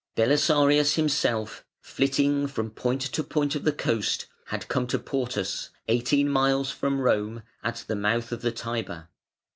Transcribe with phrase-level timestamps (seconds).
[0.15, 6.27] Belisarius himself, "flitting from point to point of the coast", had come to Portus eighteen
[6.27, 9.09] miles from Rome, at the mouth of the Tiber.